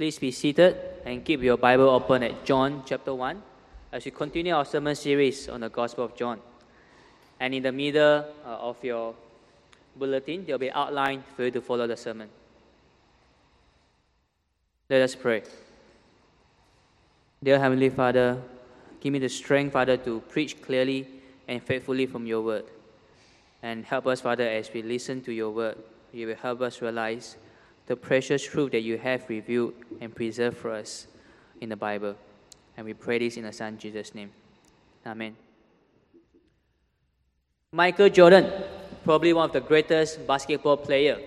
[0.00, 3.42] Please be seated and keep your Bible open at John chapter 1
[3.92, 6.40] as we continue our sermon series on the Gospel of John.
[7.38, 9.14] And in the middle uh, of your
[9.94, 12.30] bulletin, there will be outline for you to follow the sermon.
[14.88, 15.42] Let us pray.
[17.44, 18.40] Dear Heavenly Father,
[19.02, 21.06] give me the strength, Father, to preach clearly
[21.46, 22.64] and faithfully from your word.
[23.62, 25.76] And help us, Father, as we listen to your word.
[26.10, 27.36] You will help us realize
[27.90, 31.08] the precious truth that you have revealed and preserved for us
[31.60, 32.14] in the Bible.
[32.76, 34.30] And we pray this in the Son Jesus' name.
[35.04, 35.34] Amen.
[37.72, 38.46] Michael Jordan,
[39.02, 41.18] probably one of the greatest basketball player.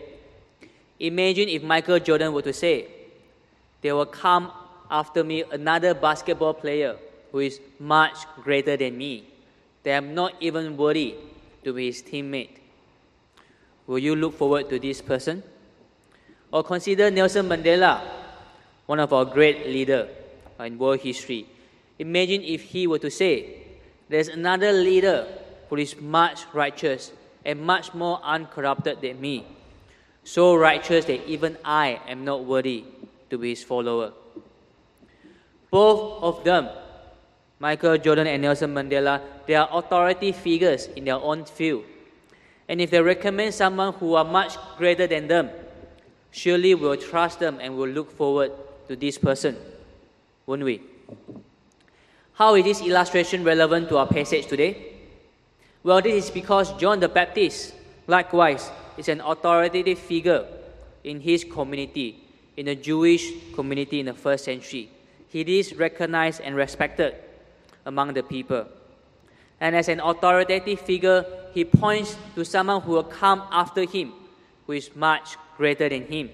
[1.01, 2.87] Imagine if Michael Jordan were to say,
[3.81, 4.49] there will come
[4.89, 6.95] after me another basketball player
[7.33, 9.27] who is much greater than me.
[9.83, 11.15] They am not even worthy
[11.65, 12.55] to be his teammate.
[13.85, 15.43] Will you look forward to this person?
[16.53, 17.99] Or consider Nelson Mandela,
[18.85, 20.07] one of our great leaders
[20.59, 21.47] in world history.
[21.97, 23.57] Imagine if he were to say,
[24.07, 25.25] There's another leader
[25.67, 27.11] who is much righteous
[27.43, 29.47] and much more uncorrupted than me,
[30.23, 32.85] so righteous that even I am not worthy
[33.31, 34.13] to be his follower.
[35.71, 36.69] Both of them,
[37.57, 41.83] Michael Jordan and Nelson Mandela, they are authority figures in their own field.
[42.69, 45.49] And if they recommend someone who are much greater than them,
[46.33, 48.51] surely we'll trust them and we'll look forward
[48.87, 49.55] to this person,
[50.45, 50.81] won't we?
[52.33, 54.93] How is this illustration relevant to our passage today?
[55.83, 57.75] Well, this is because John the Baptist,
[58.07, 60.45] likewise, is an authoritative figure
[61.03, 62.23] in his community,
[62.57, 64.89] in the Jewish community in the first century.
[65.29, 67.15] He is recognized and respected
[67.85, 68.65] among the people.
[69.59, 74.13] And as an authoritative figure, he points to someone who will come after him,
[74.65, 76.29] who is much greater than him.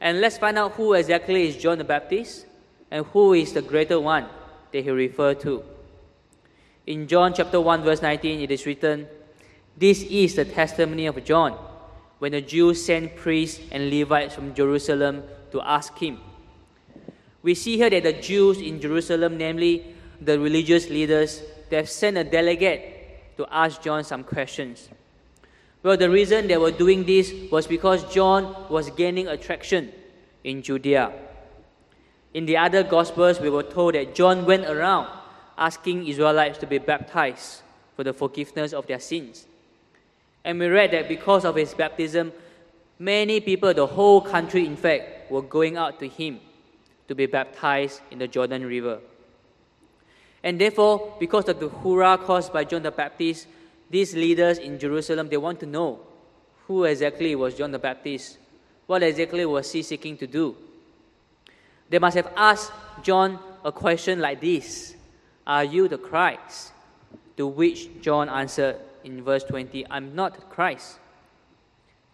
[0.00, 2.46] And let's find out who exactly is John the Baptist
[2.90, 4.26] and who is the greater one
[4.72, 5.62] that he referred to.
[6.86, 9.06] In John chapter 1 verse 19 it is written,
[9.76, 11.52] This is the testimony of John
[12.18, 16.18] when the Jews sent priests and Levites from Jerusalem to ask him.
[17.42, 22.16] We see here that the Jews in Jerusalem, namely the religious leaders, they have sent
[22.16, 24.88] a delegate to ask John some questions.
[25.82, 29.92] Well, the reason they were doing this was because John was gaining attraction
[30.44, 31.12] in Judea.
[32.34, 35.08] In the other Gospels, we were told that John went around
[35.58, 37.62] asking Israelites to be baptized
[37.96, 39.46] for the forgiveness of their sins.
[40.44, 42.32] And we read that because of his baptism,
[42.98, 46.40] many people, the whole country, in fact, were going out to him
[47.08, 49.00] to be baptized in the Jordan River.
[50.42, 53.46] And therefore, because of the hurrah caused by John the Baptist,
[53.92, 56.00] these leaders in Jerusalem, they want to know
[56.66, 58.38] who exactly was John the Baptist?
[58.86, 60.56] What exactly was he seeking to do?
[61.90, 62.72] They must have asked
[63.02, 64.96] John a question like this
[65.46, 66.72] Are you the Christ?
[67.36, 70.98] To which John answered in verse 20, I'm not Christ.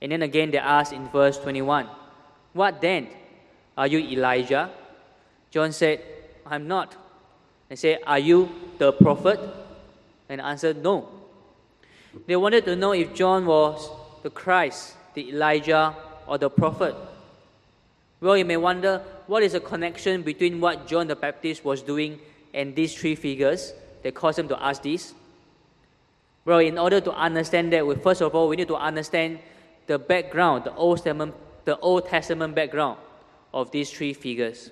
[0.03, 1.89] And then again they asked in verse 21,
[2.55, 3.09] What then?
[3.77, 4.71] Are you Elijah?
[5.53, 6.03] John said,
[6.45, 6.97] I'm not.
[7.69, 9.39] They said, Are you the prophet?
[10.29, 11.18] And answered, No.
[12.27, 13.91] They wanted to know if John was
[14.23, 15.95] the Christ, the Elijah,
[16.27, 16.95] or the prophet.
[18.21, 22.19] Well, you may wonder what is the connection between what John the Baptist was doing
[22.53, 25.15] and these three figures that caused him to ask this?
[26.45, 29.39] Well, in order to understand that, we, first of all, we need to understand
[29.87, 32.99] the background, the Old Testament, the Old Testament background
[33.53, 34.71] of these three figures.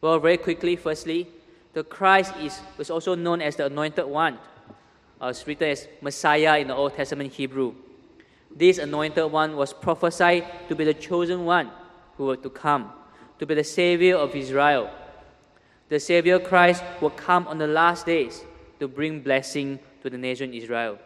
[0.00, 1.26] Well, very quickly, firstly,
[1.72, 4.38] the Christ is, was also known as the Anointed One,
[5.20, 7.74] uh, it's written as Messiah in the Old Testament Hebrew.
[8.54, 11.70] This Anointed One was prophesied to be the chosen one
[12.16, 12.92] who were to come,
[13.38, 14.90] to be the Savior of Israel.
[15.88, 18.44] The Savior Christ will come on the last days
[18.80, 20.98] to bring blessing to the nation Israel.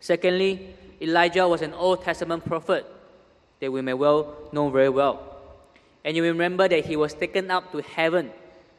[0.00, 2.86] Secondly, Elijah was an Old Testament prophet
[3.60, 5.36] that we may well know very well.
[6.04, 8.30] And you remember that he was taken up to heaven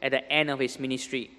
[0.02, 1.30] at the end of his ministry.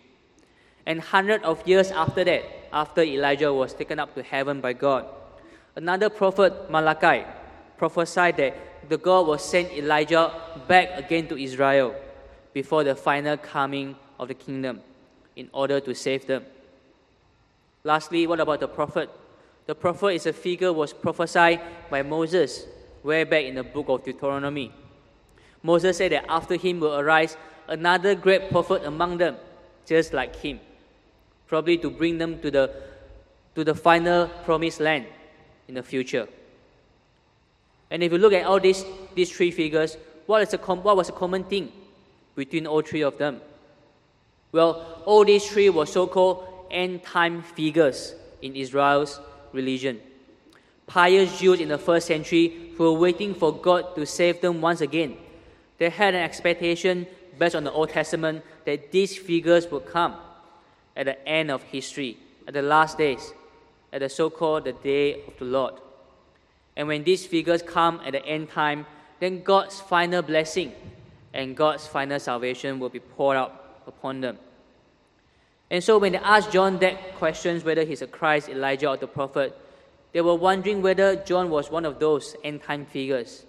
[0.86, 2.44] And hundred of years after that,
[2.74, 5.06] after Elijah was taken up to heaven by God,
[5.75, 7.25] another prophet, Malachi,
[7.78, 10.31] prophesied that the God will send Elijah
[10.68, 11.95] back again to Israel
[12.54, 14.81] before the final coming of the kingdom
[15.36, 16.45] in order to save them.
[17.83, 19.10] Lastly, what about the prophet?
[19.66, 22.66] The prophet is a figure was prophesied by Moses
[23.04, 24.72] way back in the book of Deuteronomy.
[25.63, 27.38] Moses said that after him will arise
[27.68, 29.38] another great prophet among them,
[29.86, 30.60] just like him,
[31.51, 32.71] probably to bring them to the,
[33.56, 35.06] to the final promised land
[35.68, 36.25] in the future.
[37.92, 40.95] And if you look at all these, these three figures, what, is a com- what
[40.95, 41.69] was a common thing
[42.36, 43.42] between all three of them?
[44.53, 49.19] Well, all these three were so called end time figures in Israel's
[49.51, 50.00] religion.
[50.88, 54.80] Pious Jews in the first century who were waiting for God to save them once
[54.80, 55.18] again.
[55.80, 57.07] They had an expectation
[57.38, 60.15] based on the Old Testament that these figures would come
[60.96, 62.18] at the end of history,
[62.48, 63.34] at the last days,
[63.94, 65.76] at the so called the day of the Lord.
[66.76, 68.86] And when these figures come at the end time,
[69.20, 70.72] then God's final blessing
[71.34, 74.38] and God's final salvation will be poured out upon them.
[75.70, 79.08] And so when they asked John that questions whether he's a Christ, Elijah, or the
[79.08, 79.58] prophet,
[80.12, 83.46] they were wondering whether John was one of those end time figures.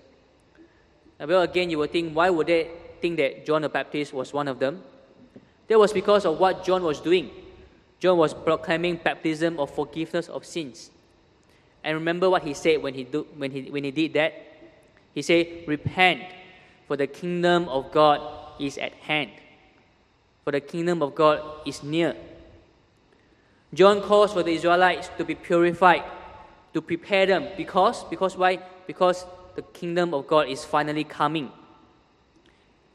[1.18, 4.32] Now, well, again, you would think, why would they think that John the Baptist was
[4.32, 4.82] one of them?
[5.72, 7.30] That was because of what John was doing.
[7.98, 10.90] John was proclaiming baptism of forgiveness of sins.
[11.82, 14.34] And remember what he said when he, do, when he, when he did that?
[15.14, 16.22] He said, Repent,
[16.86, 18.20] for the kingdom of God
[18.60, 19.30] is at hand
[20.44, 22.16] for the kingdom of God is near.
[23.72, 26.02] John calls for the Israelites to be purified,
[26.74, 27.48] to prepare them.
[27.56, 28.58] Because, because why?
[28.86, 29.24] Because
[29.54, 31.50] the kingdom of God is finally coming.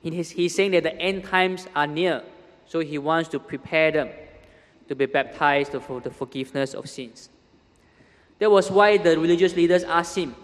[0.02, 2.24] he's saying that the end times are near,
[2.68, 4.10] so he wants to prepare them
[4.88, 7.30] to be baptized for the forgiveness of sins.
[8.40, 10.36] That was why the religious leaders asked him,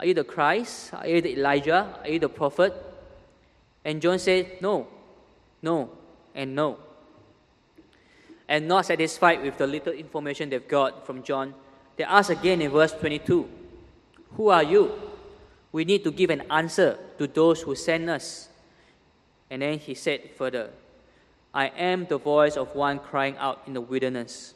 [0.00, 0.92] Are you the Christ?
[0.94, 1.98] Are you the Elijah?
[2.02, 2.74] Are you the prophet?
[3.84, 4.88] And John said, No,
[5.62, 5.90] no,
[6.34, 6.78] and no.
[8.48, 11.54] And not satisfied with the little information they've got from John,
[11.96, 13.48] they ask again in verse 22
[14.36, 14.92] Who are you?
[15.72, 18.48] We need to give an answer to those who send us.
[19.50, 20.70] And then he said further,
[21.56, 24.52] I am the voice of one crying out in the wilderness.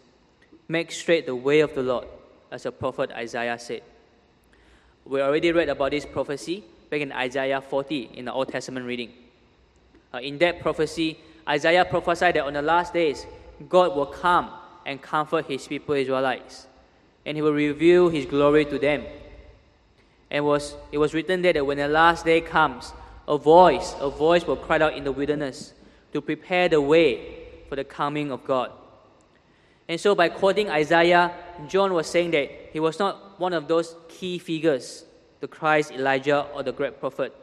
[0.69, 2.07] Make straight the way of the Lord,
[2.51, 3.81] as the prophet Isaiah said.
[5.07, 9.15] We already read about this prophecy back in Isaiah 40 in the Old Testament reading.
[10.13, 11.19] Uh, in that prophecy,
[11.49, 13.25] Isaiah prophesied that on the last days,
[13.67, 14.51] God will come
[14.85, 16.67] and comfort his people, Israelites,
[17.25, 19.07] and he will reveal his glory to them.
[20.31, 22.93] And was, it was written there that when the last day comes,
[23.27, 25.73] a voice, a voice will cry out in the wilderness
[26.13, 27.37] to prepare the way
[27.69, 28.73] for the coming of God.
[29.89, 31.33] And so, by quoting Isaiah,
[31.69, 35.05] John was saying that he was not one of those key figures,
[35.41, 37.35] the Christ, Elijah, or the great prophet,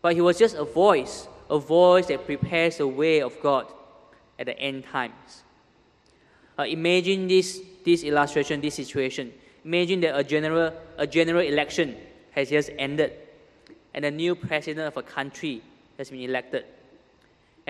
[0.00, 3.66] but he was just a voice a voice that prepares the way of God
[4.38, 5.44] at the end times.
[6.58, 9.32] Uh, imagine this, this illustration, this situation.
[9.64, 11.94] Imagine that a general, a general election
[12.30, 13.12] has just ended
[13.92, 15.62] and a new president of a country
[15.98, 16.64] has been elected.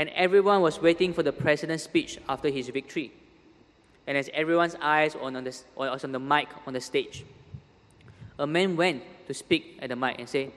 [0.02, 3.12] And everyone was waiting for the president's speech after his victory.
[4.04, 7.24] And as everyone's eyes on, on, the, on the mic on the stage,
[8.36, 10.50] a man went to speak at the mic and say,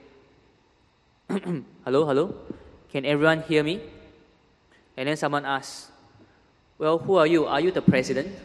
[1.28, 2.34] Hello, hello.
[2.90, 3.80] Can everyone hear me?
[4.96, 5.92] And then someone asked,
[6.76, 7.46] Well, who are you?
[7.46, 8.36] Are you the president?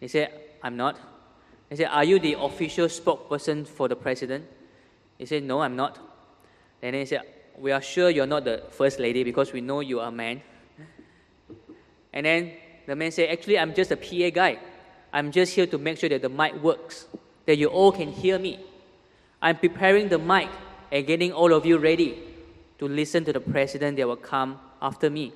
[0.00, 0.98] He said, I'm not.
[1.68, 4.46] He said, Are you the official spokesperson for the president?
[5.18, 5.98] He said, No, I'm not.
[6.80, 7.20] And then he said,
[7.60, 10.42] We are sure you're not the first lady because we know you are a man.
[12.12, 12.52] And then
[12.86, 14.58] the man said, Actually, I'm just a PA guy.
[15.12, 17.06] I'm just here to make sure that the mic works,
[17.46, 18.60] that you all can hear me.
[19.40, 20.48] I'm preparing the mic
[20.90, 22.18] and getting all of you ready
[22.78, 25.32] to listen to the president that will come after me.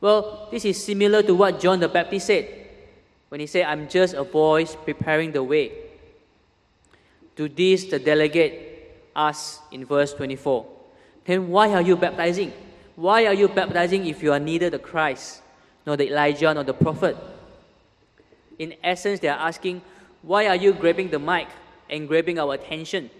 [0.00, 2.48] Well, this is similar to what John the Baptist said
[3.28, 5.72] when he said, I'm just a voice preparing the way.
[7.36, 10.66] To this, the delegate asked in verse 24,
[11.24, 12.52] Then why are you baptizing?
[12.96, 15.42] Why are you baptizing if you are neither the Christ,
[15.86, 17.16] nor the Elijah, nor the prophet?
[18.58, 19.82] In essence, they are asking,
[20.22, 21.48] Why are you grabbing the mic
[21.90, 23.10] and grabbing our attention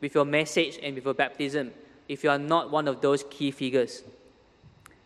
[0.00, 1.72] with your message and with your baptism?
[2.08, 4.02] if you are not one of those key figures.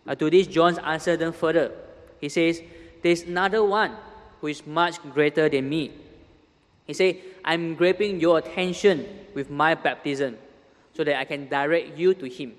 [0.07, 1.73] Uh, to this, John answered them further.
[2.21, 2.63] He says,
[3.03, 3.97] There's another one
[4.41, 5.93] who is much greater than me.
[6.87, 10.39] He says, I'm grabbing your attention with my baptism
[10.95, 12.55] so that I can direct you to him,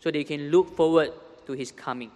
[0.00, 1.12] so that you can look forward
[1.46, 2.10] to his coming.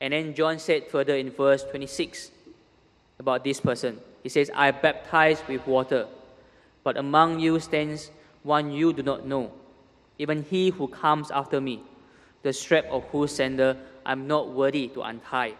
[0.00, 2.30] And then John said further in verse 26
[3.18, 3.98] about this person.
[4.22, 6.06] He says, I baptize with water,
[6.82, 8.10] but among you stands
[8.42, 9.52] one you do not know
[10.22, 11.82] even he who comes after me,
[12.42, 15.54] the strap of whose sandal I'm not worthy to untie.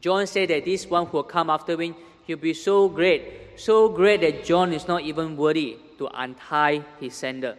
[0.00, 1.94] John said that this one who will come after me,
[2.26, 3.22] he'll be so great,
[3.56, 7.54] so great that John is not even worthy to untie his sandal.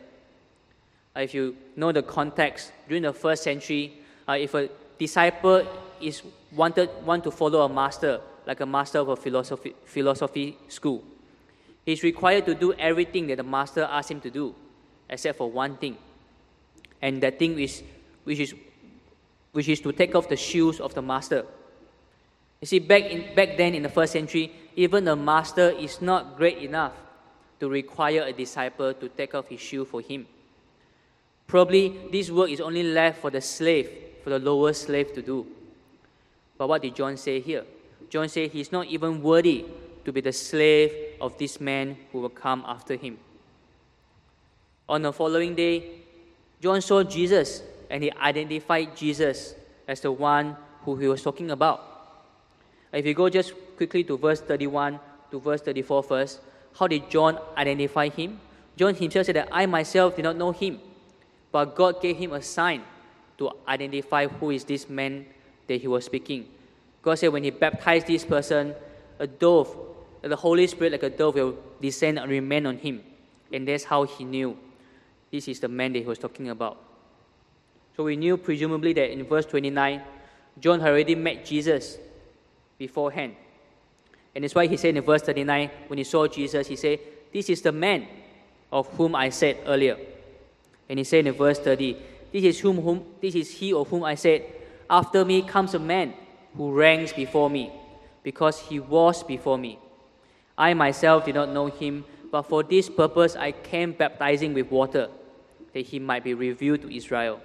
[1.16, 3.94] Uh, if you know the context, during the first century,
[4.28, 5.66] uh, if a disciple
[6.02, 11.04] is wanted want to follow a master, like a master of a philosophy, philosophy school,
[11.86, 14.54] he's required to do everything that the master asks him to do,
[15.10, 15.98] except for one thing
[17.06, 17.84] and that thing is,
[18.24, 18.56] which, is,
[19.52, 21.46] which is to take off the shoes of the master.
[22.62, 26.36] You see, back, in, back then in the first century, even a master is not
[26.36, 26.94] great enough
[27.60, 30.28] to require a disciple to take off his shoe for him.
[31.48, 33.90] Probably this work is only left for the slave,
[34.24, 35.46] for the lower slave to do.
[36.58, 37.64] But what did John say here?
[38.10, 39.66] John said he's not even worthy
[40.04, 43.18] to be the slave of this man who will come after him.
[44.88, 45.84] On the following day,
[46.62, 49.56] John saw Jesus and he identified Jesus
[49.88, 51.84] as the one who he was talking about.
[52.94, 55.00] If you go just quickly to verse 31
[55.32, 56.40] to verse 34 first,
[56.78, 58.40] how did John identify him?
[58.76, 60.80] John himself said that I myself did not know him,
[61.52, 62.84] but God gave him a sign
[63.38, 65.26] to identify who is this man
[65.68, 66.48] that he was speaking.
[67.02, 68.76] God said when he baptized this person,
[69.20, 69.76] a dove,
[70.22, 73.02] the Holy Spirit like a dove will descend and remain on him.
[73.54, 74.58] And that's how he knew
[75.32, 76.78] this is the man that he was talking about.
[77.96, 80.02] So we knew presumably that in verse 29,
[80.60, 81.98] John had already met Jesus
[82.78, 83.36] beforehand.
[84.36, 87.00] And that's why he said in verse 39, when he saw Jesus, he said,
[87.32, 88.06] This is the man
[88.72, 89.98] of whom I said earlier.
[90.90, 91.98] And he said in verse 30,
[92.32, 94.44] This is whom, whom this is he of whom I said,
[94.90, 96.14] After me comes a man
[96.56, 97.72] who ranks before me,
[98.24, 99.80] because he was before me.
[100.58, 105.10] I myself did not know him, but for this purpose I came baptizing with water,
[105.74, 107.40] that he might be revealed to Israel.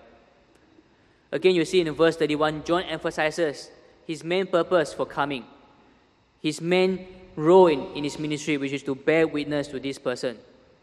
[1.33, 3.71] Again, you see in verse 31, John emphasizes
[4.07, 5.45] his main purpose for coming,
[6.43, 7.07] his main
[7.37, 10.39] role in, in his ministry, which is to bear witness to this person,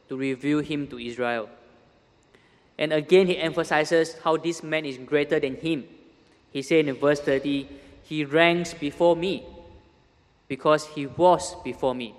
[0.09, 1.49] to reveal him to Israel.
[2.77, 5.85] And again, he emphasizes how this man is greater than him.
[6.51, 7.67] He said in verse 30,
[8.03, 9.43] He ranks before me
[10.47, 12.15] because he was before me.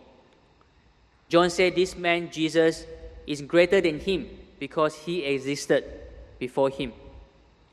[1.28, 2.87] John said this man, Jesus,
[3.26, 4.28] is greater than him
[4.59, 5.85] because he existed
[6.38, 6.92] before him.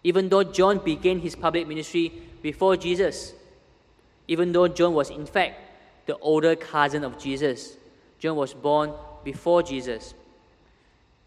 [0.04, 3.34] Even though John began his public ministry before Jesus,
[4.28, 5.60] even though John was in fact
[6.06, 7.78] the older cousin of Jesus,
[8.20, 10.14] John was born before Jesus.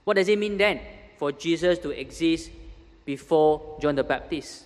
[0.04, 0.80] What does it mean then
[1.16, 2.50] for Jesus to exist
[3.04, 4.64] before John the Baptist?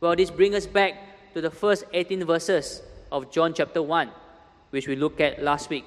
[0.00, 0.94] Well, this brings us back
[1.34, 4.10] to the first 18 verses of John chapter 1,
[4.70, 5.84] which we looked at last week.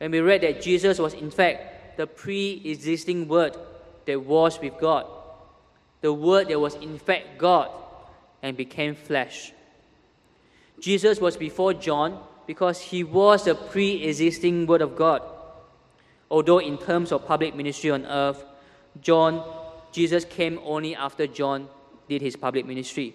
[0.00, 3.56] And we read that Jesus was, in fact, the pre existing Word
[4.06, 5.06] that was with God,
[6.00, 7.70] the Word that was, in fact, God
[8.42, 9.52] and became flesh.
[10.82, 15.22] Jesus was before John because he was the pre existing Word of God.
[16.28, 18.44] Although, in terms of public ministry on earth,
[19.00, 19.44] John,
[19.92, 21.68] Jesus came only after John
[22.08, 23.14] did his public ministry.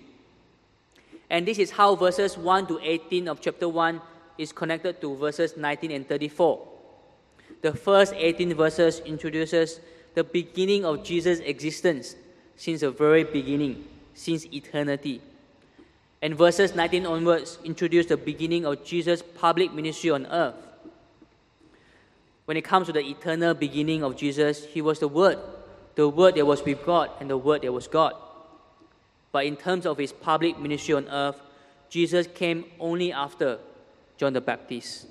[1.29, 3.99] And this is how verses 1 to 18 of chapter 1
[4.37, 6.65] is connected to verses 19 and 34.
[7.63, 9.81] The first 18 verses introduces
[10.13, 12.15] the beginning of Jesus' existence
[12.55, 13.83] since the very beginning,
[14.13, 15.21] since eternity.
[16.21, 20.55] And verses 19 onwards introduce the beginning of Jesus' public ministry on earth.
[22.45, 25.37] When it comes to the eternal beginning of Jesus, he was the Word,
[25.95, 28.13] the Word that was with God, and the Word that was God.
[29.31, 31.39] But in terms of his public ministry on earth,
[31.89, 33.59] Jesus came only after
[34.17, 35.07] John the Baptist.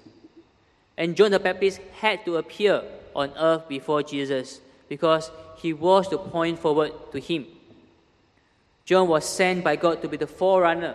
[0.96, 2.82] And John the Baptist had to appear
[3.14, 7.46] on earth before Jesus because he was to point forward to him.
[8.86, 10.94] John was sent by God to be the forerunner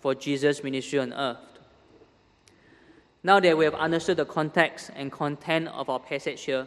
[0.00, 1.38] for Jesus' ministry on earth.
[3.22, 6.66] Now that we have understood the context and content of our passage here,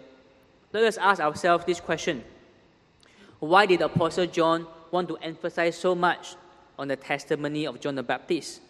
[0.72, 2.24] let us ask ourselves this question
[3.40, 6.36] Why did Apostle John want to emphasize so much
[6.80, 8.62] on the testimony of John the Baptist?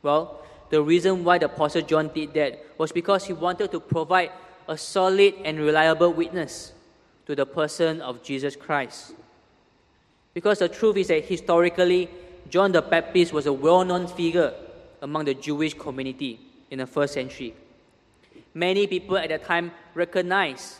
[0.00, 4.30] Well, the reason why the Apostle John did that was because he wanted to provide
[4.68, 6.72] a solid and reliable witness
[7.26, 9.14] to the person of Jesus Christ.
[10.34, 12.10] Because the truth is that historically,
[12.50, 14.52] John the Baptist was a well known figure
[15.00, 16.38] among the Jewish community
[16.70, 17.54] in the first century.
[18.52, 20.76] Many people at that time recognized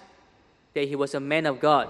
[0.75, 1.89] that he was a man of God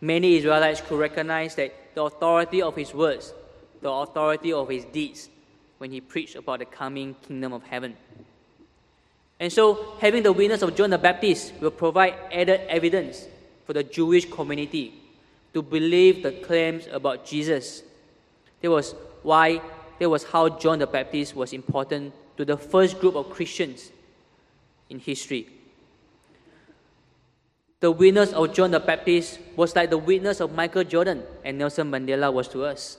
[0.00, 3.32] Many Israelites could recognize that the authority of his words,
[3.80, 5.28] the authority of his deeds,
[5.78, 7.96] when he preached about the coming kingdom of heaven.
[9.40, 13.26] And so, having the witness of John the Baptist will provide added evidence
[13.64, 14.94] for the Jewish community
[15.56, 17.82] to believe the claims about Jesus.
[18.60, 19.62] That was why,
[19.98, 23.90] that was how John the Baptist was important to the first group of Christians
[24.90, 25.48] in history.
[27.80, 31.90] The witness of John the Baptist was like the witness of Michael Jordan and Nelson
[31.90, 32.98] Mandela was to us.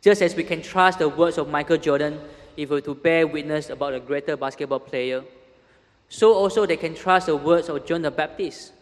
[0.00, 2.18] Just as we can trust the words of Michael Jordan
[2.56, 5.22] if we were to bear witness about a greater basketball player,
[6.08, 8.72] so also they can trust the words of John the Baptist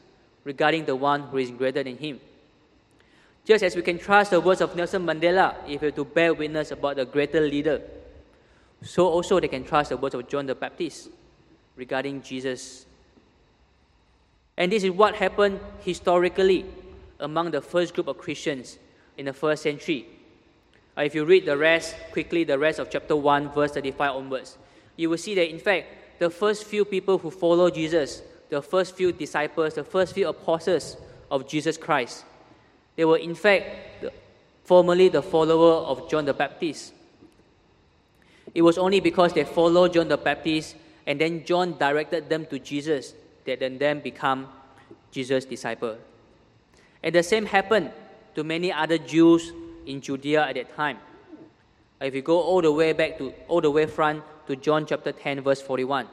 [0.42, 2.18] regarding the one who is greater than him,
[3.44, 6.70] Just as we can trust the words of Nelson Mandela if we to bear witness
[6.70, 7.82] about the greater leader,
[8.82, 11.08] so also they can trust the words of John the Baptist
[11.76, 12.86] regarding Jesus.
[14.56, 16.66] And this is what happened historically
[17.18, 18.78] among the first group of Christians
[19.16, 20.06] in the first century.
[20.96, 24.58] Uh, if you read the rest quickly, the rest of chapter 1, verse 35 onwards,
[24.96, 25.86] you will see that in fact,
[26.18, 30.96] the first few people who follow Jesus, the first few disciples, the first few apostles
[31.30, 32.24] of Jesus Christ,
[32.96, 34.04] they were in fact
[34.64, 36.92] formerly the follower of John the Baptist.
[38.54, 42.58] It was only because they followed John the Baptist and then John directed them to
[42.58, 44.48] Jesus that then them become
[45.10, 45.96] Jesus' disciple.
[47.02, 47.90] And the same happened
[48.34, 49.52] to many other Jews
[49.86, 50.98] in Judea at that time.
[52.00, 55.12] If you go all the way back to all the way front to John chapter
[55.12, 56.08] 10 verse 41,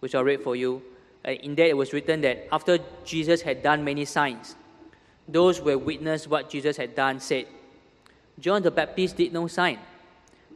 [0.00, 0.82] which I'll read for you,
[1.26, 4.56] uh, in that it was written that after Jesus had done many signs,
[5.26, 7.46] those who had witnessed what Jesus had done said,
[8.38, 9.78] John the Baptist did no sign,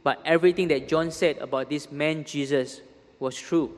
[0.03, 2.81] but everything that John said about this man Jesus
[3.19, 3.71] was true.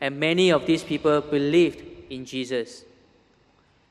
[0.00, 2.84] And many of these people believed in Jesus.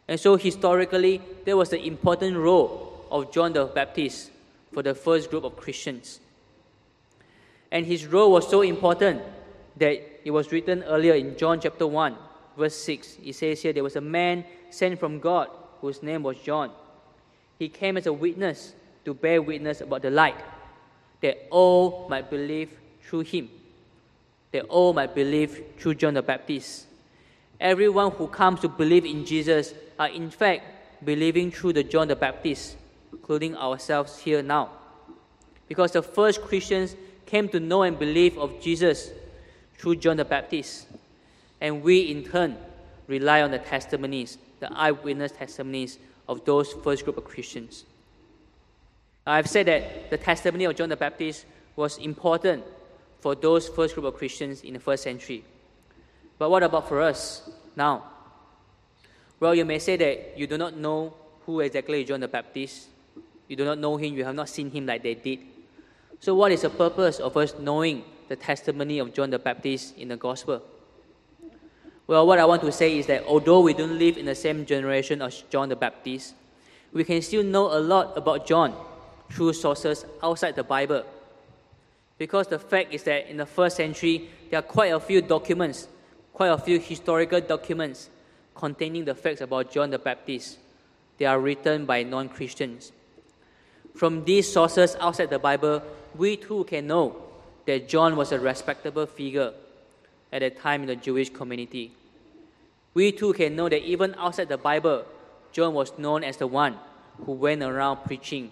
[0.08, 4.32] And so, historically, there was the important role of John the Baptist
[4.72, 6.20] for the first group of Christians.
[7.72, 9.22] And his role was so important
[9.77, 12.15] that it was written earlier in John chapter 1,
[12.56, 13.18] verse 6.
[13.24, 15.50] It says here, There was a man sent from God
[15.82, 16.72] whose name was John.
[17.60, 18.74] He came as a witness
[19.05, 20.36] to bear witness about the light,
[21.22, 22.72] that all might believe
[23.03, 23.50] through him,
[24.51, 26.88] that all might believe through John the Baptist.
[27.60, 32.15] Everyone who comes to believe in Jesus are in fact believing through the John the
[32.15, 32.75] Baptist,
[33.12, 34.72] including ourselves here now.
[35.67, 39.12] Because the first Christians came to know and believe of Jesus
[39.77, 40.88] through John the Baptist.
[41.62, 42.58] And we in turn
[43.08, 47.86] rely on the testimonies, the eyewitness testimonies of those first group of Christians.
[49.26, 52.64] I've said that the testimony of John the Baptist was important
[53.20, 55.44] for those first group of Christians in the first century.
[56.38, 58.03] But what about for us now?
[59.40, 61.14] Well, you may say that you do not know
[61.46, 62.88] who exactly John the Baptist.
[63.48, 65.40] You do not know him, you have not seen him like they did.
[66.20, 70.10] So, what is the purpose of us knowing the testimony of John the Baptist in
[70.10, 70.62] the Gospel?
[72.07, 74.65] Well, what I want to say is that although we don't live in the same
[74.65, 76.35] generation as John the Baptist,
[76.94, 78.75] we can still know a lot about John
[79.31, 81.03] through sources outside the Bible.
[82.18, 85.87] Because the fact is that in the first century, there are quite a few documents
[86.35, 88.09] quite a few historical documents
[88.53, 90.57] containing the facts about John the Baptist.
[91.18, 92.91] They are written by non Christians.
[93.96, 95.81] From these sources outside the Bible,
[96.13, 97.15] we too can know
[97.65, 99.53] that John was a respectable figure
[100.36, 101.94] at that time in the Jewish community.
[102.94, 105.06] We too can know that even outside the Bible,
[105.54, 106.76] John was known as the one
[107.26, 108.52] who went around preaching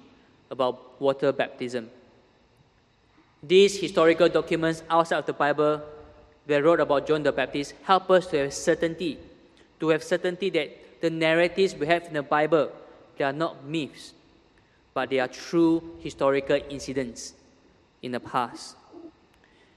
[0.49, 1.89] about water baptism.
[3.43, 5.81] These historical documents outside of the Bible
[6.47, 9.19] that wrote about John the Baptist help us to have certainty,
[9.81, 12.71] to have certainty that the narratives we have in the Bible,
[13.17, 14.13] they are not myths,
[14.93, 17.33] but they are true historical incidents
[18.01, 18.77] in the past.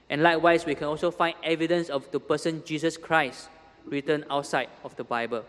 [0.09, 3.49] And likewise, we can also find evidence of the person Jesus Christ
[3.85, 5.43] written outside of the Bible.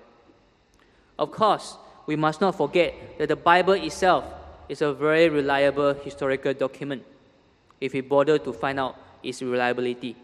[1.18, 4.24] Of course, we must not forget that the Bible itself
[4.68, 7.04] is a very reliable historical document
[7.80, 10.16] if we bother to find out its reliability.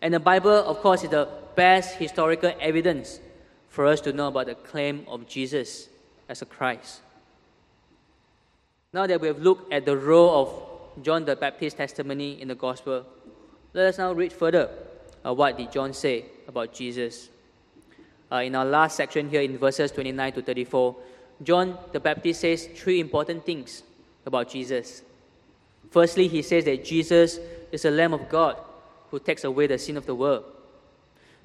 [0.00, 3.20] And the Bible, of course, is the best historical evidence
[3.68, 5.88] for us to know about the claim of Jesus
[6.28, 7.00] as a Christ.
[8.92, 12.54] Now that we have looked at the role of John the Baptist's testimony in the
[12.54, 13.06] gospel,
[13.72, 14.68] let us now read further
[15.24, 17.30] uh, what did John say about Jesus.
[18.30, 20.96] Uh, in our last section here in verses 29 to 34,
[21.42, 23.82] John the Baptist says three important things
[24.26, 25.02] about Jesus.
[25.90, 27.38] Firstly, he says that Jesus
[27.70, 28.56] is the Lamb of God
[29.10, 30.44] who takes away the sin of the world.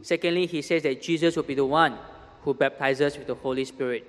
[0.01, 1.97] Secondly, he says that Jesus will be the one
[2.43, 4.05] who baptizes with the Holy Spirit.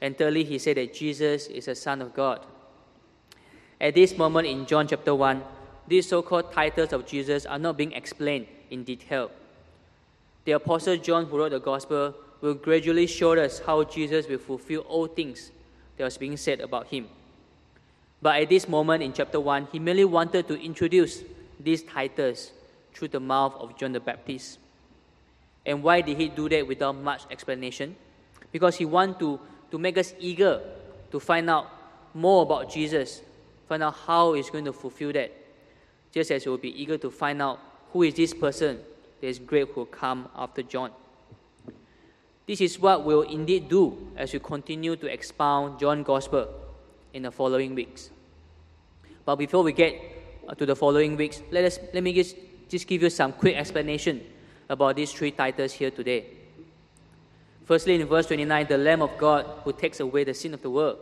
[0.00, 2.44] And thirdly, he said that Jesus is the Son of God.
[3.80, 5.42] At this moment in John chapter 1,
[5.86, 9.30] these so called titles of Jesus are not being explained in detail.
[10.44, 14.80] The Apostle John, who wrote the Gospel, will gradually show us how Jesus will fulfill
[14.82, 15.52] all things
[15.96, 17.06] that was being said about him.
[18.20, 21.22] But at this moment in chapter 1, he merely wanted to introduce
[21.60, 22.50] these titles
[22.92, 24.58] through the mouth of John the Baptist.
[25.64, 27.94] And why did he do that without much explanation?
[28.50, 30.60] Because he wanted to, to make us eager
[31.12, 31.70] to find out
[32.14, 33.20] more about Jesus,
[33.68, 35.30] find out how he's going to fulfill that.
[36.10, 37.60] Just as we will be eager to find out
[37.92, 38.80] who is this person
[39.20, 40.90] that is great who will come after John.
[42.46, 46.48] This is what we'll indeed do as we continue to expound John's Gospel
[47.12, 48.10] in the following weeks.
[49.26, 50.00] But before we get
[50.48, 52.36] uh, to the following weeks, let, us, let me just,
[52.70, 54.22] just give you some quick explanation
[54.70, 56.24] about these three titles here today.
[57.66, 60.70] Firstly, in verse 29, the Lamb of God who takes away the sin of the
[60.70, 60.98] world.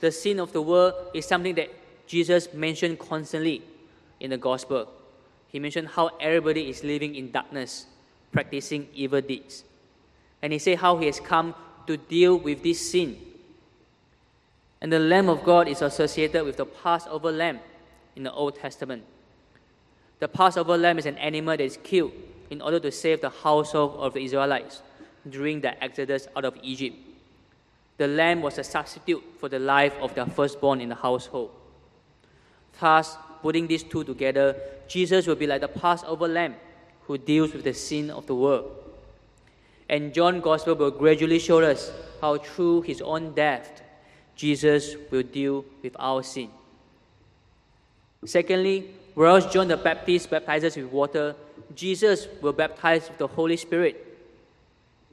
[0.00, 1.70] The sin of the world is something that
[2.06, 3.62] Jesus mentioned constantly
[4.20, 4.88] in the gospel.
[5.48, 7.86] He mentioned how everybody is living in darkness,
[8.32, 9.64] practicing evil deeds.
[10.42, 11.54] And he said how he has come
[11.86, 13.16] to deal with this sin.
[14.80, 17.60] And the Lamb of God is associated with the Passover lamb
[18.16, 19.04] in the Old Testament.
[20.18, 22.12] The Passover lamb is an animal that is killed
[22.50, 24.82] in order to save the household of the Israelites
[25.28, 26.96] during the exodus out of Egypt.
[27.96, 31.50] The lamb was a substitute for the life of their firstborn in the household.
[32.80, 34.56] Thus, putting these two together,
[34.88, 36.56] Jesus will be like the Passover lamb
[37.02, 38.70] who deals with the sin of the world.
[39.88, 43.82] And John's Gospel will gradually show us how through his own death,
[44.34, 46.48] Jesus will deal with our sin.
[48.24, 51.36] Secondly, whereas John the Baptist baptizes with water,
[51.74, 54.18] Jesus will baptize with the Holy Spirit.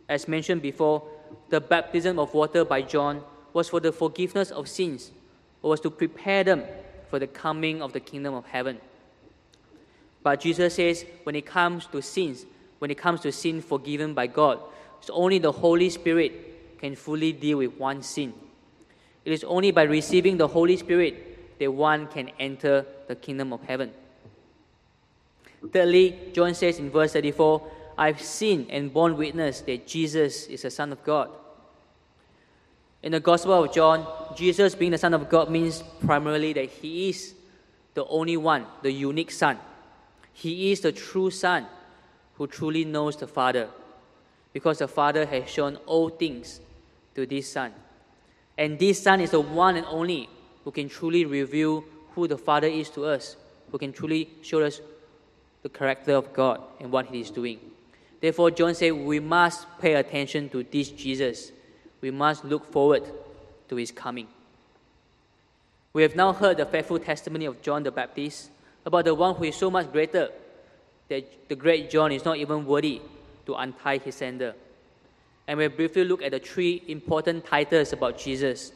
[0.08, 1.04] As mentioned before,
[1.50, 3.22] the baptism of water by John
[3.54, 5.12] was for the forgiveness of sins,
[5.62, 6.63] or was to prepare them
[7.10, 8.80] for the coming of the kingdom of heaven.
[10.24, 12.46] But Jesus says when it comes to sins,
[12.80, 14.60] when it comes to sin forgiven by God,
[15.00, 18.34] it's only the Holy Spirit can fully deal with one sin.
[19.26, 23.62] It is only by receiving the Holy Spirit that one can enter the kingdom of
[23.63, 23.91] heaven.
[25.72, 27.62] Thirdly, John says in verse 34,
[28.02, 31.30] I've seen and borne witness that Jesus is the Son of God.
[33.04, 37.10] In the Gospel of John, Jesus being the Son of God means primarily that He
[37.10, 37.36] is
[37.94, 39.60] the only one, the unique Son.
[40.34, 41.68] He is the true Son
[42.38, 43.70] who truly knows the Father,
[44.52, 46.60] because the Father has shown all things
[47.14, 47.72] to this Son.
[48.58, 50.28] And this Son is the one and only
[50.64, 51.84] who can truly reveal
[52.16, 53.36] who the Father is to us,
[53.72, 54.82] who can truly show us
[55.62, 57.60] the character of God and what He is doing.
[58.21, 61.51] Therefore, John said we must pay attention to this Jesus.
[62.01, 63.03] We must look forward
[63.67, 64.27] to his coming.
[65.91, 68.49] We have now heard the faithful testimony of John the Baptist
[68.86, 70.29] about the one who is so much greater
[71.10, 73.01] that the great John is not even worthy
[73.45, 74.53] to untie his sandal.
[75.47, 78.71] And we briefly look at the three important titles about Jesus.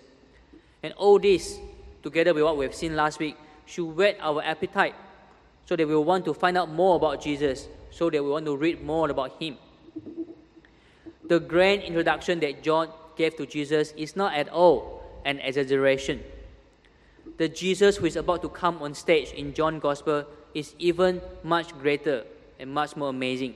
[0.84, 1.58] And all this,
[2.04, 4.96] together with what we have seen last week, should whet our appetite
[5.66, 8.56] so we will want to find out more about Jesus so that we want to
[8.56, 9.58] read more about him.
[11.28, 16.24] The grand introduction that John gave to Jesus is not at all an exaggeration.
[17.38, 21.78] The Jesus who is about to come on stage in John's Gospel is even much
[21.80, 22.24] greater
[22.60, 23.56] and much more amazing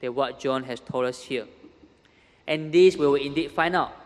[0.00, 1.46] than what John has told us here.
[2.46, 3.96] And this we will indeed find out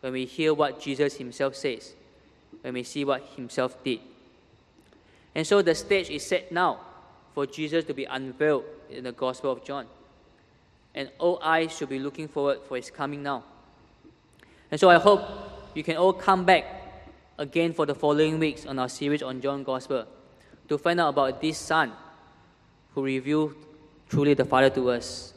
[0.00, 1.94] when we hear what Jesus himself says,
[2.62, 4.00] when we see what himself did.
[5.36, 6.80] And so the stage is set now
[7.34, 9.84] for Jesus to be unveiled in the Gospel of John.
[10.94, 13.44] And all eyes should be looking forward for his coming now.
[14.70, 15.20] And so I hope
[15.74, 16.64] you can all come back
[17.36, 20.06] again for the following weeks on our series on John Gospel
[20.70, 21.92] to find out about this Son
[22.94, 23.54] who revealed
[24.08, 25.34] truly the Father to us,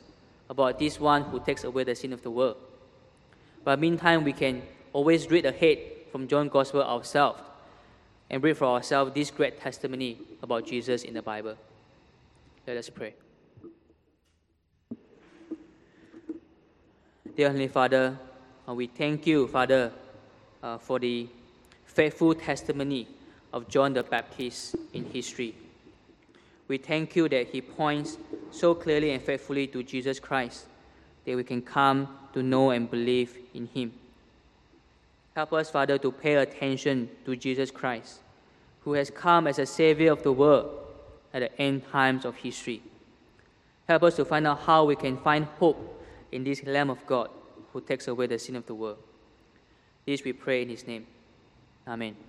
[0.50, 2.56] about this one who takes away the sin of the world.
[3.66, 4.62] But meantime, we can
[4.94, 7.42] always read ahead from John Gospel ourselves
[8.30, 11.56] and read for ourselves this great testimony about Jesus in the Bible.
[12.68, 13.15] Let us pray.
[17.36, 18.20] Dear Heavenly Father,
[18.68, 19.92] uh, we thank you, Father,
[20.62, 21.28] uh, for the
[21.86, 23.08] faithful testimony
[23.54, 25.56] of John the Baptist in history.
[26.68, 28.18] We thank you that he points
[28.52, 30.65] so clearly and faithfully to Jesus Christ
[31.26, 33.94] that we can come to know and believe in him.
[35.36, 38.20] Help us, Father, to pay attention to Jesus Christ,
[38.82, 40.70] who has come as a Savior of the world
[41.34, 42.82] at the end times of history.
[43.88, 47.30] Help us to find out how we can find hope in this Lamb of God
[47.74, 48.98] who takes away the sin of the world.
[50.06, 51.06] This we pray in His name.
[51.88, 52.29] Amen.